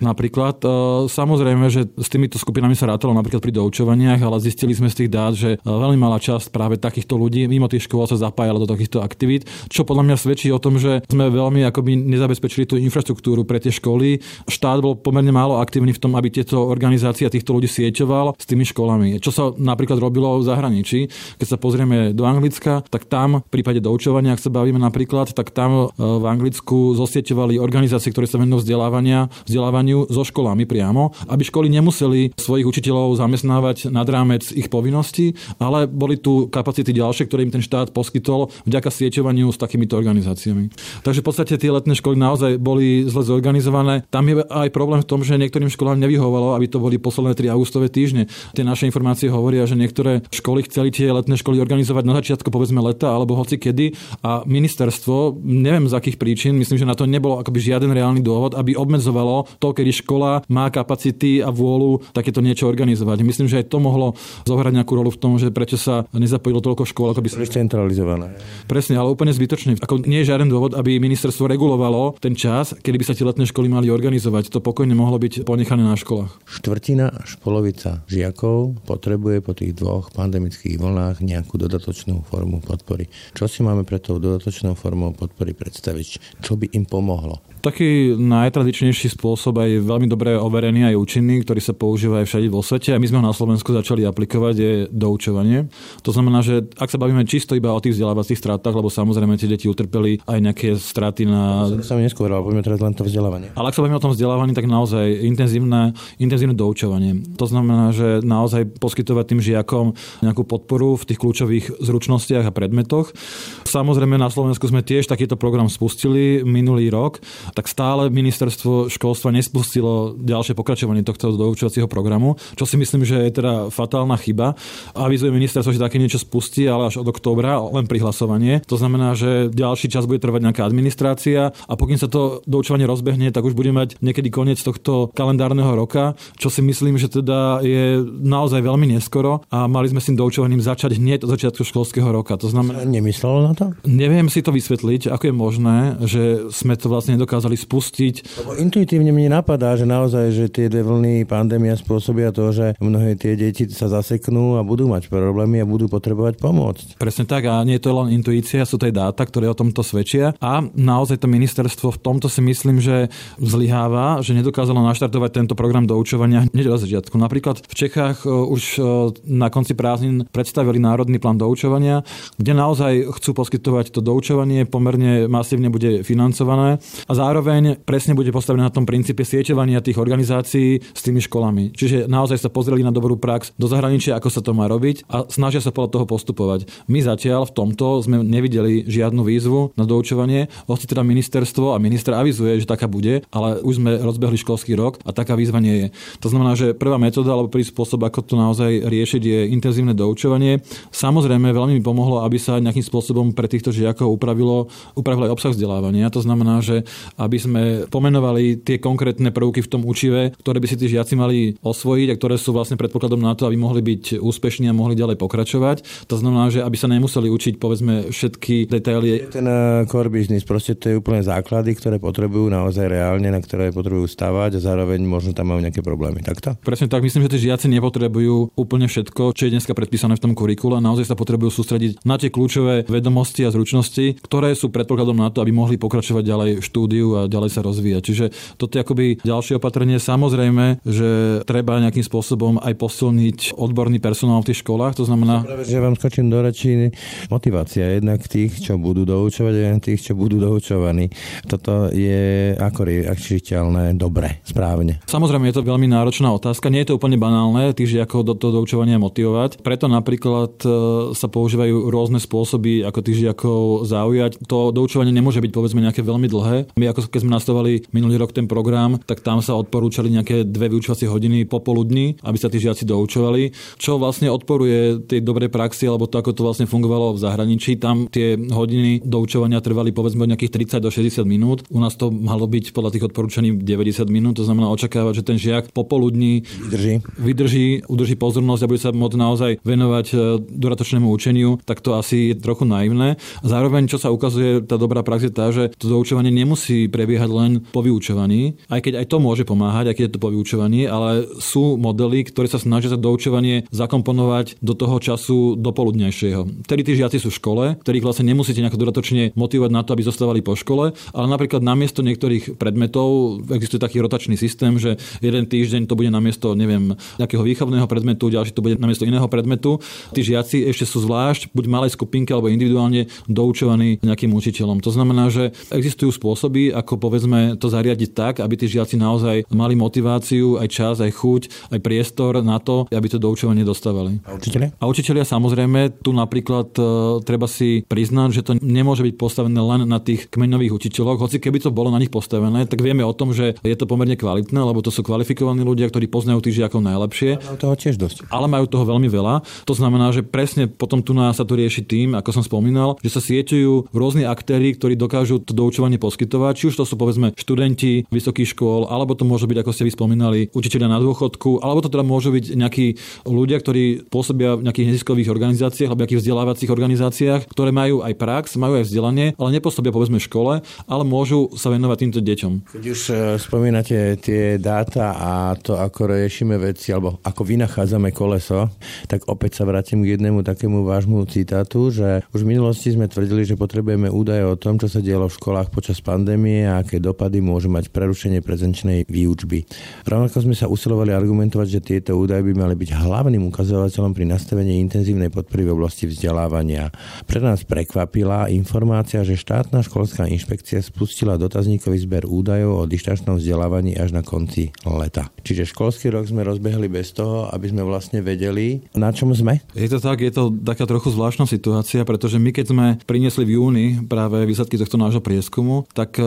[0.00, 0.63] Napríklad,
[1.10, 5.10] samozrejme, že s týmito skupinami sa rátalo napríklad pri doučovaniach, ale zistili sme z tých
[5.12, 8.68] dát, že e, veľmi malá časť práve takýchto ľudí mimo tých škôl sa zapájala do
[8.68, 13.44] takýchto aktivít, čo podľa mňa svedčí o tom, že sme veľmi akoby nezabezpečili tú infraštruktúru
[13.44, 14.24] pre tie školy.
[14.48, 18.64] Štát bol pomerne málo aktívny v tom, aby tieto organizácie týchto ľudí sieťoval s tými
[18.64, 19.20] školami.
[19.20, 23.84] Čo sa napríklad robilo v zahraničí, keď sa pozrieme do Anglicka, tak tam v prípade
[23.84, 28.64] doučovania, ak sa bavíme napríklad, tak tam e, v Anglicku zosieťovali organizácie, ktoré sa venujú
[28.64, 35.34] vzdelávania, vzdelávaniu so školami priamo, aby školy nemuseli svojich učiteľov zamestnávať nad rámec ich povinností,
[35.58, 40.70] ale boli tu kapacity ďalšie, ktoré im ten štát poskytol vďaka sieťovaniu s takýmito organizáciami.
[41.02, 44.06] Takže v podstate tie letné školy naozaj boli zle zorganizované.
[44.14, 47.50] Tam je aj problém v tom, že niektorým školám nevyhovovalo, aby to boli posledné 3
[47.50, 48.30] augustové týždne.
[48.54, 52.78] Tie naše informácie hovoria, že niektoré školy chceli tie letné školy organizovať na začiatku povedzme
[52.84, 57.40] leta alebo hoci kedy a ministerstvo, neviem z akých príčin, myslím, že na to nebolo
[57.40, 62.70] akoby žiaden reálny dôvod, aby obmedzovalo to, kedy škola má kapacity a vôľu takéto niečo
[62.70, 63.26] organizovať.
[63.26, 64.14] Myslím, že aj to mohlo
[64.46, 67.42] zohrať nejakú rolu v tom, že prečo sa nezapojilo toľko škôl, ako by sa...
[67.44, 68.38] centralizované.
[68.70, 69.80] Presne, ale úplne zbytočne.
[69.82, 73.48] Ako nie je žiaden dôvod, aby ministerstvo regulovalo ten čas kedy by sa tie letné
[73.48, 74.52] školy mali organizovať.
[74.52, 76.36] To pokojne mohlo byť ponechané na školách.
[76.44, 83.08] Štvrtina až polovica žiakov potrebuje po tých dvoch pandemických vlnách nejakú dodatočnú formu podpory.
[83.32, 86.42] Čo si máme pre tou dodatočnou formou podpory predstaviť?
[86.44, 87.53] Čo by im pomohlo?
[87.64, 92.60] Taký najtradičnejší spôsob aj veľmi dobre overený aj účinný, ktorý sa používa aj všade vo
[92.60, 95.72] svete a my sme ho na Slovensku začali aplikovať, je doučovanie.
[96.04, 99.48] To znamená, že ak sa bavíme čisto iba o tých vzdelávacích stratách, lebo samozrejme tie
[99.48, 101.72] deti utrpeli aj nejaké straty na...
[101.72, 103.48] To sa mi neskôr, ale poďme teraz len to vzdelávanie.
[103.56, 107.24] Ale ak sa bavíme o tom vzdelávaní, tak naozaj intenzívne, intenzívne doučovanie.
[107.40, 113.16] To znamená, že naozaj poskytovať tým žiakom nejakú podporu v tých kľúčových zručnostiach a predmetoch.
[113.64, 117.24] Samozrejme na Slovensku sme tiež takýto program spustili minulý rok
[117.54, 123.30] tak stále ministerstvo školstva nespustilo ďalšie pokračovanie tohto doučovacieho programu, čo si myslím, že je
[123.30, 124.58] teda fatálna chyba.
[124.92, 128.66] Avizuje ministerstvo, že také niečo spustí, ale až od októbra, len prihlasovanie.
[128.66, 133.30] To znamená, že ďalší čas bude trvať nejaká administrácia a pokým sa to doučovanie rozbehne,
[133.30, 138.02] tak už bude mať niekedy koniec tohto kalendárneho roka, čo si myslím, že teda je
[138.02, 142.34] naozaj veľmi neskoro a mali sme s tým doučovaním začať hneď od začiatku školského roka.
[142.40, 142.82] To znamená...
[142.82, 143.76] Nemyslelo na to?
[143.86, 148.14] Neviem si to vysvetliť, ako je možné, že sme to vlastne nedokázali dokázali spustiť.
[148.40, 153.20] Lebo intuitívne mne napadá, že naozaj, že tie dve vlny pandémia spôsobia to, že mnohé
[153.20, 156.86] tie deti sa zaseknú a budú mať problémy a budú potrebovať pomôcť.
[156.96, 159.84] Presne tak a nie je to len intuícia, sú to aj dáta, ktoré o tomto
[159.84, 165.54] svedčia a naozaj to ministerstvo v tomto si myslím, že zlyháva, že nedokázalo naštartovať tento
[165.58, 167.20] program doučovania hneď od začiatku.
[167.20, 168.82] Napríklad v Čechách e, už e,
[169.28, 172.06] na konci prázdnin predstavili národný plán doučovania,
[172.40, 178.68] kde naozaj chcú poskytovať to doučovanie, pomerne masívne bude financované a zároveň presne bude postavené
[178.68, 181.72] na tom princípe sieťovania tých organizácií s tými školami.
[181.72, 185.24] Čiže naozaj sa pozreli na dobrú prax do zahraničia, ako sa to má robiť a
[185.32, 186.68] snažia sa podľa toho postupovať.
[186.84, 192.12] My zatiaľ v tomto sme nevideli žiadnu výzvu na doučovanie, hoci teda ministerstvo a minister
[192.12, 195.86] avizuje, že taká bude, ale už sme rozbehli školský rok a taká výzva nie je.
[196.20, 200.60] To znamená, že prvá metóda alebo prvý spôsob, ako to naozaj riešiť, je intenzívne doučovanie.
[200.92, 205.52] Samozrejme, veľmi mi pomohlo, aby sa nejakým spôsobom pre týchto žiakov upravilo, upravilo aj obsah
[205.56, 206.12] vzdelávania.
[206.12, 206.84] To znamená, že
[207.18, 211.54] aby sme pomenovali tie konkrétne prvky v tom učive, ktoré by si tí žiaci mali
[211.62, 215.16] osvojiť a ktoré sú vlastne predpokladom na to, aby mohli byť úspešní a mohli ďalej
[215.18, 216.08] pokračovať.
[216.10, 219.30] To znamená, že aby sa nemuseli učiť povedzme všetky detaily.
[219.30, 223.70] Ten eh, core business, proste to je úplne základy, ktoré potrebujú naozaj reálne, na ktoré
[223.70, 226.20] potrebujú stavať a zároveň možno tam majú nejaké problémy.
[226.24, 226.56] Takto?
[226.60, 230.32] Presne tak, myslím, že tí žiaci nepotrebujú úplne všetko, čo je dneska predpísané v tom
[230.32, 230.80] kurikule.
[230.80, 235.40] Naozaj sa potrebujú sústrediť na tie kľúčové vedomosti a zručnosti, ktoré sú predpokladom na to,
[235.40, 236.64] aby mohli pokračovať ďalej v
[237.04, 238.02] štúdiu a ďalej sa rozvíjať.
[238.02, 238.24] Čiže
[238.56, 240.00] toto je akoby ďalšie opatrenie.
[240.00, 244.96] Samozrejme, že treba nejakým spôsobom aj posilniť odborný personál v tých školách.
[244.96, 245.44] To znamená...
[245.44, 246.90] Práve, že vám skočím do rečí
[247.28, 251.12] motivácia jednak tých, čo budú doučovať, a tých, čo budú doučovaní.
[251.44, 255.04] Toto je ako riešiteľné dobre, správne.
[255.04, 256.72] Samozrejme, je to veľmi náročná otázka.
[256.72, 259.60] Nie je to úplne banálne tých žiakov do toho doučovania motivovať.
[259.60, 260.68] Preto napríklad e,
[261.12, 264.40] sa používajú rôzne spôsoby, ako tých žiakov zaujať.
[264.48, 266.56] To doučovanie nemôže byť povedzme nejaké veľmi dlhé.
[266.78, 270.70] My ako keď sme nastavovali minulý rok ten program, tak tam sa odporúčali nejaké dve
[270.70, 276.06] vyučovacie hodiny popoludní, aby sa tí žiaci doučovali, čo vlastne odporuje tej dobrej praxi, alebo
[276.06, 277.76] to, ako to vlastne fungovalo v zahraničí.
[277.80, 281.66] Tam tie hodiny doučovania trvali povedzme od nejakých 30 do 60 minút.
[281.70, 285.38] U nás to malo byť podľa tých odporúčaní 90 minút, to znamená očakávať, že ten
[285.40, 291.58] žiak popoludní vydrží, vydrží udrží pozornosť a bude sa môcť naozaj venovať e, dodatočnému učeniu,
[291.64, 293.16] tak to asi je trochu naivné.
[293.42, 297.52] Zároveň, čo sa ukazuje, tá dobrá prax je tá, že to doučovanie nemusí prebiehať len
[297.70, 301.28] po vyučovaní, aj keď aj to môže pomáhať, aj keď je to po vyučovaní, ale
[301.38, 306.66] sú modely, ktoré sa snažia sa doučovanie zakomponovať do toho času dopoludnejšieho.
[306.68, 310.02] Vtedy tí žiaci sú v škole, ktorých vlastne nemusíte nejako dodatočne motivovať na to, aby
[310.04, 315.88] zostávali po škole, ale napríklad namiesto niektorých predmetov existuje taký rotačný systém, že jeden týždeň
[315.88, 319.78] to bude namiesto, neviem, nejakého výchovného predmetu, ďalší to bude namiesto iného predmetu.
[320.12, 324.82] Tí žiaci ešte sú zvlášť, buď malej skupinke alebo individuálne doučovaní nejakým učiteľom.
[324.82, 329.78] To znamená, že existujú spôsoby, ako povedzme to zariadiť tak, aby tí žiaci naozaj mali
[329.78, 334.18] motiváciu, aj čas, aj chuť, aj priestor na to, aby to doučovanie dostávali.
[334.26, 334.68] A učiteľia?
[334.76, 336.82] A učiteľia samozrejme, tu napríklad e,
[337.22, 341.62] treba si priznať, že to nemôže byť postavené len na tých kmeňových učiteľoch, hoci keby
[341.62, 344.82] to bolo na nich postavené, tak vieme o tom, že je to pomerne kvalitné, lebo
[344.82, 347.38] to sú kvalifikovaní ľudia, ktorí poznajú tých žiakov najlepšie.
[347.38, 348.26] Majú toho tiež dosť.
[348.32, 349.44] Ale majú toho veľmi veľa.
[349.68, 353.12] To znamená, že presne potom tu nás sa to rieši tým, ako som spomínal, že
[353.12, 358.06] sa sieťujú rôzni aktéry, ktorí dokážu to doučovanie poskytovať, či už to sú povedzme študenti
[358.08, 362.04] vysokých škôl, alebo to môžu byť, ako ste vyspomínali, učiteľia na dôchodku, alebo to teda
[362.06, 362.86] môžu byť nejakí
[363.28, 368.44] ľudia, ktorí pôsobia v nejakých neziskových organizáciách alebo nejakých vzdelávacích organizáciách, ktoré majú aj prax,
[368.56, 372.52] majú aj vzdelanie, ale nepôsobia povedzme v škole, ale môžu sa venovať týmto deťom.
[372.72, 378.70] Keď už e, spomínate tie dáta a to, ako riešime veci, alebo ako vynachádzame koleso,
[379.10, 383.42] tak opäť sa vrátim k jednému takému vášmu citátu, že už v minulosti sme tvrdili,
[383.44, 387.42] že potrebujeme údaje o tom, čo sa dialo v školách počas pandémie a aké dopady
[387.42, 389.66] môže mať prerušenie prezenčnej výučby.
[390.06, 394.78] Rovnako sme sa usilovali argumentovať, že tieto údaje by mali byť hlavným ukazovateľom pri nastavení
[394.78, 396.94] intenzívnej podpory v oblasti vzdelávania.
[397.26, 403.98] Pre nás prekvapila informácia, že štátna školská inšpekcia spustila dotazníkový zber údajov o dištančnom vzdelávaní
[403.98, 405.32] až na konci leta.
[405.42, 409.64] Čiže školský rok sme rozbehli bez toho, aby sme vlastne vedeli, na čom sme.
[409.72, 413.54] Je to tak, je to taká trochu zvláštna situácia, pretože my keď sme priniesli v
[413.56, 416.20] júni práve výsledky tohto nášho prieskumu, tak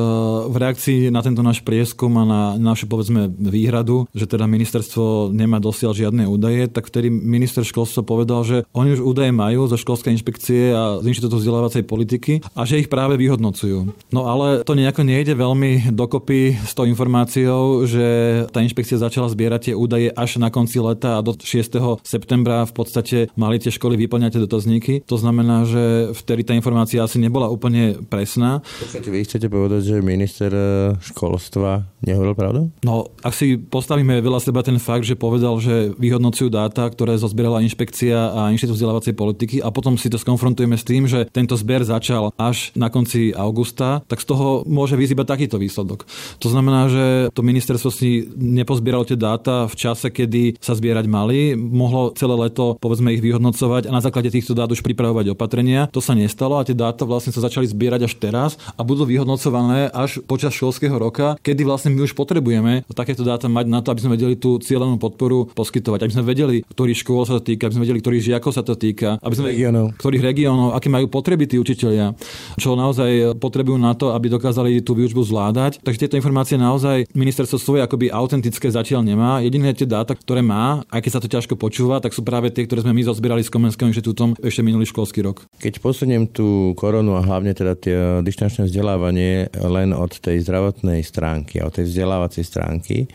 [0.47, 5.58] v reakcii na tento náš prieskum a na našu povedzme výhradu, že teda ministerstvo nemá
[5.58, 10.13] dosiaľ žiadne údaje, tak vtedy minister školstva povedal, že oni už údaje majú zo školskej
[10.13, 13.89] inšpekcie a z Inštitútu vzdelávacej politiky a že ich práve vyhodnocujú.
[14.12, 18.06] No ale to nejako nejde veľmi dokopy s tou informáciou, že
[18.51, 22.03] tá inšpekcia začala zbierať tie údaje až na konci leta a do 6.
[22.03, 24.93] septembra v podstate mali tie školy vyplňať tie dotazníky.
[25.08, 28.62] To znamená, že vtedy tá informácia asi nebola úplne presná.
[28.63, 32.60] Počkajte, vy chcete povedať, že minister e, školstva nehovoril pravdu?
[32.82, 37.64] No, ak si postavíme veľa seba ten fakt, že povedal, že vyhodnocujú dáta, ktoré zozbierala
[37.66, 41.84] inšpekcia a Inštitút vzdelávacej politiky a potom si to skonfrontujeme s tým, že tento zber
[41.84, 46.08] začal až na konci augusta, tak z toho môže vyzýbať takýto výsledok.
[46.40, 51.54] To znamená, že to ministerstvo si nepozbieralo tie dáta v čase, kedy sa zbierať mali,
[51.58, 55.90] mohlo celé leto povedzme ich vyhodnocovať a na základe týchto dát už pripravovať opatrenia.
[55.92, 59.87] To sa nestalo a tie dáta vlastne sa začali zbierať až teraz a budú vyhodnocované
[59.91, 64.02] až počas školského roka, kedy vlastne my už potrebujeme takéto dáta mať na to, aby
[64.02, 67.76] sme vedeli tú cieľenú podporu poskytovať, aby sme vedeli, ktorých škôl sa to týka, aby
[67.78, 69.93] sme vedeli, ktorých žiakov sa to týka, aby sme regionov.
[70.02, 72.17] ktorých regiónov, aké majú potreby tí učiteľia,
[72.58, 75.80] čo naozaj potrebujú na to, aby dokázali tú výučbu zvládať.
[75.86, 79.39] Takže tieto informácie naozaj ministerstvo svoje akoby autentické zatiaľ nemá.
[79.45, 82.65] Jediné tie dáta, ktoré má, aj keď sa to ťažko počúva, tak sú práve tie,
[82.65, 85.45] ktoré sme my zozbierali s Komenským inštitútom ešte minulý školský rok.
[85.62, 91.62] Keď posuniem tú koronu a hlavne teda tie dištančné vzdelávanie len od tej zdravotnej stránky
[91.62, 93.06] a od tej vzdelávacej stránky,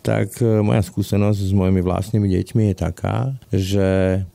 [0.00, 3.86] tak e, moja skúsenosť s mojimi vlastnými deťmi je taká, že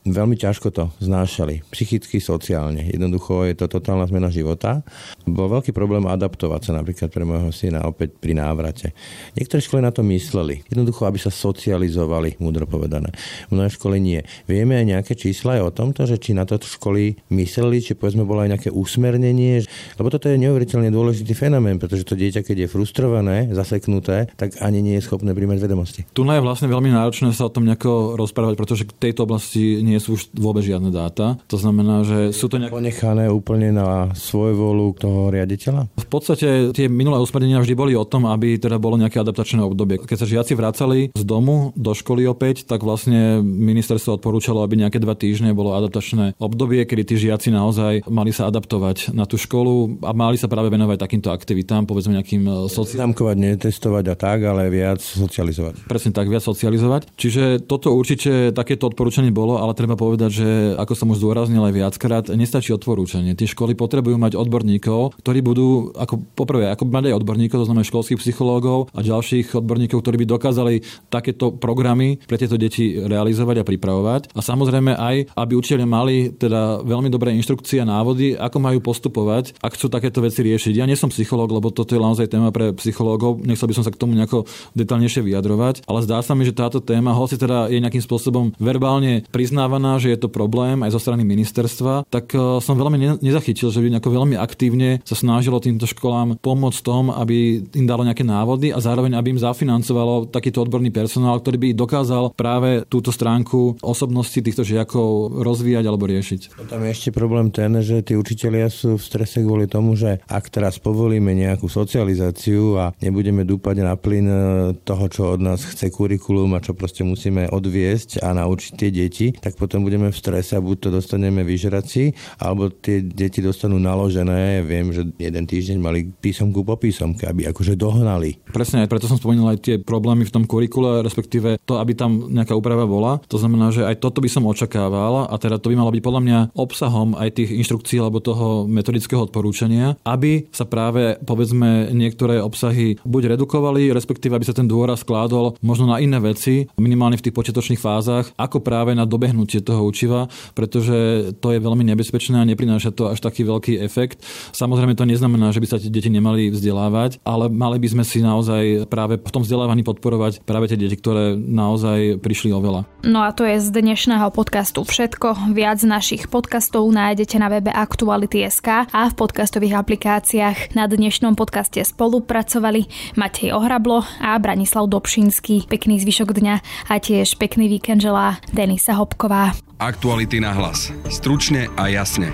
[0.06, 1.66] veľmi ťažko to znášali.
[1.70, 2.86] Psychicky, sociálne.
[2.86, 4.86] Jednoducho je to totálna zmena života.
[5.26, 8.94] Bol veľký problém adaptovať sa napríklad pre môjho syna opäť pri návrate.
[9.34, 10.62] Niektoré školy na to mysleli.
[10.70, 13.10] Jednoducho, aby sa socializovali, múdro povedané.
[13.50, 14.20] Mnohé školy nie.
[14.46, 18.22] Vieme aj nejaké čísla aj o tomto, že či na to školy mysleli, či povedzme
[18.22, 19.66] bolo aj nejaké usmernenie,
[19.98, 24.80] lebo toto je neuveriteľne dôležitý fenomén, pretože to dieťa, keď je frustrované, zaseknuté, tak ani
[24.82, 26.00] nie je schopné príjmať vedomosti.
[26.12, 29.96] Tu je vlastne veľmi náročné sa o tom nejako rozprávať, pretože k tejto oblasti nie
[29.96, 31.40] sú už vôbec žiadne dáta.
[31.48, 32.72] To znamená, že sú to nejak...
[32.72, 35.88] Ponechané úplne na svoju volu toho riaditeľa?
[35.96, 39.98] V podstate tie minulé usmernenia vždy boli o tom, aby teda bolo nejaké adaptačné obdobie.
[40.02, 45.00] Keď sa žiaci vracali z domu do školy opäť, tak vlastne ministerstvo odporúčalo, aby nejaké
[45.02, 50.04] dva týždne bolo adaptačné obdobie, kedy tí žiaci naozaj mali sa adaptovať na tú školu
[50.06, 53.12] a mali sa práve venovať takýmto aktivitám, povedzme nejakým e, sociálnym.
[53.36, 55.90] netestovať a tak, ale viac socializovať.
[55.90, 57.10] Presne tak, viac socializovať.
[57.18, 60.48] Čiže toto určite takéto odporúčanie bolo, ale treba povedať, že
[60.78, 63.34] ako som už zdôraznil aj viackrát, nestačí odporúčanie.
[63.34, 67.84] Tie školy potrebujú mať odborníkov, ktorí budú, ako poprvé, ako mať aj odborníkov, to znamená
[67.84, 70.74] školských psychológov a ďalších odborníkov, ktorí by dokázali
[71.10, 74.36] takéto programy pre tieto deti realizovať a pripravovať.
[74.36, 79.56] A samozrejme aj, aby učiteľe mali teda veľmi dobré inštrukcie a návody, ako majú postupovať,
[79.58, 80.74] ak chcú takéto veci riešiť.
[80.76, 83.92] Ja nie som psychológ, lebo toto je naozaj téma pre psychológov, nechcel by som sa
[83.92, 84.44] k tomu nejako
[84.76, 89.24] detálnejšie vyjadrovať, ale zdá sa mi, že táto téma, hoci teda je nejakým spôsobom verbálne
[89.32, 93.80] priznávaná, že je to problém aj zo strany ministerstva, tak e, som veľmi nezachytil, že
[93.80, 98.70] by nejako veľmi aktívne sa snažilo týmto školám pomôcť tom, aby im dalo nejaké návody
[98.70, 104.36] a zároveň aby im zafinancovalo takýto odborný personál, ktorý by dokázal práve túto stránku osobnosti
[104.36, 106.68] týchto žiakov rozvíjať alebo riešiť.
[106.68, 110.50] Tam je ešte problém ten, že tí učitelia sú v strese kvôli tomu, že ak
[110.52, 114.38] teraz povolíme nejakú socializáciu a nebudeme dúpať na plyn e,
[114.82, 119.26] toho, čo od nás chce kurikulum a čo proste musíme odviesť a naučiť tie deti,
[119.32, 122.04] tak potom budeme v strese a buď to dostaneme vyžrať si,
[122.42, 124.66] alebo tie deti dostanú naložené.
[124.66, 128.42] Viem, že jeden týždeň mali písomku po písomke, aby akože dohnali.
[128.50, 132.56] Presne, preto som spomínal aj tie problémy v tom kurikule, respektíve to, aby tam nejaká
[132.56, 133.22] úprava bola.
[133.30, 136.22] To znamená, že aj toto by som očakával a teda to by malo byť podľa
[136.22, 142.96] mňa obsahom aj tých inštrukcií alebo toho metodického odporúčania, aby sa práve povedzme niektoré obsahy
[143.04, 147.36] buď redukovali, respektíve aby sa ten dôraz skládol možno na iné veci, minimálne v tých
[147.36, 152.96] počiatočných fázach, ako práve na dobehnutie toho učiva, pretože to je veľmi nebezpečné a neprináša
[152.96, 154.24] to až taký veľký efekt.
[154.56, 158.24] Samozrejme to neznamená, že by sa tie deti nemali vzdelávať, ale mali by sme si
[158.24, 162.88] naozaj práve v tom vzdelávaní podporovať práve tie deti, ktoré naozaj prišli o veľa.
[163.04, 165.52] No a to je z dnešného podcastu všetko.
[165.52, 170.72] Viac našich podcastov nájdete na webe Aktuality.sk a v podcastových aplikáciách.
[170.72, 172.84] Na dnešnom podcaste spolupracovali
[173.16, 175.64] Matej Ohrablo a Branislav Dobšinský.
[175.64, 176.54] Pekný zvyšok dňa
[176.92, 179.56] a tiež pekný víkend želá Denisa Hopková.
[179.80, 180.92] Aktuality na hlas.
[181.08, 182.28] Stručne a jasne.